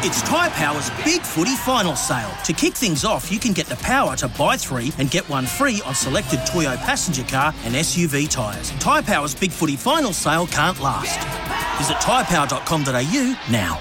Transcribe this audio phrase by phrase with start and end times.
[0.00, 2.30] It's Tyre Power's Big Footy Final Sale.
[2.44, 5.44] To kick things off, you can get the power to buy three and get one
[5.44, 8.70] free on selected Toyo passenger car and SUV tyres.
[8.78, 11.18] Tyre Power's Big Footy Final Sale can't last.
[11.78, 13.80] Visit tyrepower.com.au now.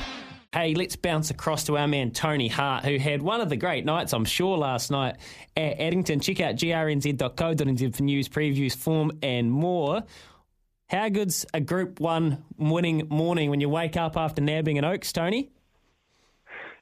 [0.52, 3.86] Hey, let's bounce across to our man Tony Hart, who had one of the great
[3.86, 5.18] nights, I'm sure, last night
[5.56, 6.20] at Addington.
[6.20, 10.02] Check out grnz.co.nz for news, previews, form, and more.
[10.90, 15.14] How good's a Group 1 winning morning when you wake up after nabbing an Oaks,
[15.14, 15.52] Tony?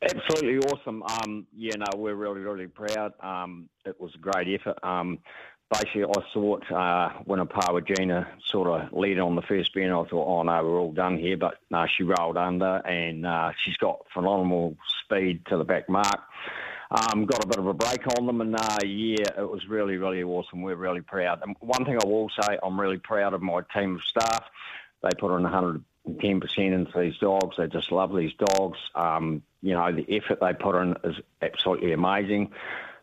[0.06, 1.02] Absolutely awesome.
[1.02, 3.14] Um, yeah, no, we're really, really proud.
[3.22, 4.78] Um, it was a great effort.
[4.84, 5.20] Um,
[5.72, 9.92] basically, I thought uh, with Gina sort of led on the first bend.
[9.92, 11.38] I thought, oh no, we're all done here.
[11.38, 16.22] But no, she rolled under and uh, she's got phenomenal speed to the back mark.
[16.92, 19.98] Um, got a bit of a break on them, and uh, yeah, it was really,
[19.98, 20.62] really awesome.
[20.62, 21.42] We're really proud.
[21.42, 24.44] And one thing I will say, I'm really proud of my team of staff.
[25.02, 25.46] They put in
[26.08, 27.56] 110% into these dogs.
[27.58, 28.78] They just love these dogs.
[28.96, 32.52] Um, you know, the effort they put in is absolutely amazing.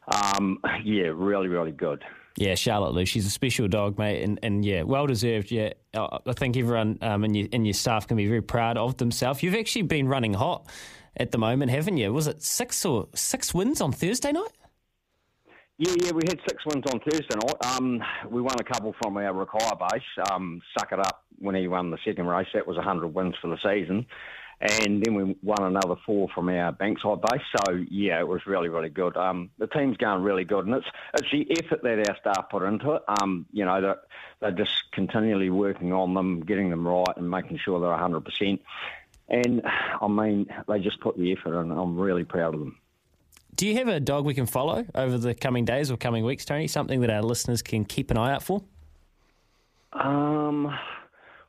[0.09, 2.05] Um, yeah, really, really good.
[2.37, 5.51] Yeah, Charlotte Lu, she's a special dog, mate, and, and yeah, well deserved.
[5.51, 8.97] Yeah, I think everyone um, and, your, and your staff can be very proud of
[8.97, 9.43] themselves.
[9.43, 10.67] You've actually been running hot
[11.17, 12.13] at the moment, haven't you?
[12.13, 14.51] Was it six or six wins on Thursday night?
[15.85, 17.77] Yeah, yeah, we had six wins on Thursday night.
[17.77, 20.29] Um, we won a couple from our Rakaia base.
[20.31, 22.47] Um, suck it up when he won the second race.
[22.55, 24.07] That was 100 wins for the season.
[24.61, 27.43] And then we won another four from our Bankside base.
[27.57, 29.17] So, yeah, it was really, really good.
[29.17, 30.67] Um, the team's going really good.
[30.67, 33.03] And it's it's the effort that our staff put into it.
[33.09, 34.01] Um, you know, they're,
[34.39, 38.61] they're just continually working on them, getting them right and making sure they're 100%.
[39.29, 39.63] And
[40.01, 41.73] I mean, they just put the effort in.
[41.73, 42.77] I'm really proud of them.
[43.63, 46.45] Do you have a dog we can follow over the coming days or coming weeks,
[46.45, 46.67] Tony?
[46.67, 48.61] Something that our listeners can keep an eye out for?
[49.93, 50.77] Um,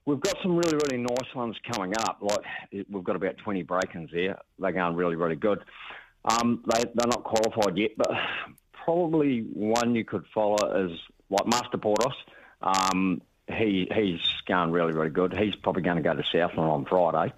[0.06, 2.20] we've got some really, really nice ones coming up.
[2.22, 4.38] Like we've got about 20 break-ins there.
[4.60, 5.64] They're going really, really good.
[6.26, 8.12] Um, they, they're not qualified yet, but
[8.74, 10.92] probably one you could follow is
[11.32, 12.14] like Master Portos.
[12.62, 15.36] Um, he he's going really, really good.
[15.36, 17.34] He's probably going to go to Southland on Friday.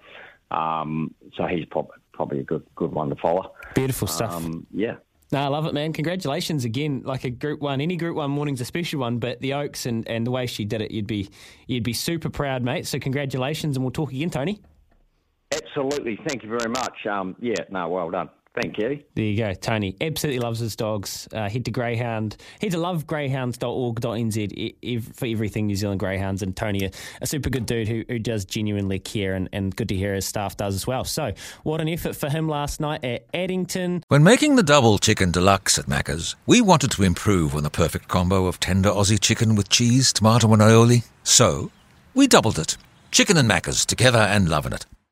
[0.50, 3.52] Um, so he's probably probably a good good one to follow.
[3.74, 4.34] Beautiful stuff.
[4.34, 4.96] Um, yeah.
[5.32, 5.92] No, I love it, man.
[5.92, 7.02] Congratulations again.
[7.04, 10.06] Like a group one, any group one morning's a special one, but the Oaks and,
[10.08, 11.28] and the way she did it, you'd be
[11.66, 12.86] you'd be super proud, mate.
[12.86, 14.60] So congratulations, and we'll talk again, Tony.
[15.52, 16.18] Absolutely.
[16.26, 17.06] Thank you very much.
[17.10, 18.30] Um, yeah, no, well done.
[18.60, 19.00] Thank you.
[19.14, 19.52] There you go.
[19.52, 21.28] Tony absolutely loves his dogs.
[21.30, 22.38] Uh, head to Greyhound.
[22.62, 26.42] Head to lovegreyhounds.org.nz for everything New Zealand Greyhounds.
[26.42, 26.90] And Tony, a,
[27.20, 30.24] a super good dude who, who does genuinely care and, and good to hear his
[30.24, 31.04] staff does as well.
[31.04, 31.32] So,
[31.64, 34.02] what an effort for him last night at Addington.
[34.08, 38.08] When making the double chicken deluxe at Macca's, we wanted to improve on the perfect
[38.08, 41.04] combo of tender Aussie chicken with cheese, tomato, and aioli.
[41.24, 41.70] So,
[42.14, 42.78] we doubled it.
[43.10, 44.86] Chicken and Macca's together and loving it.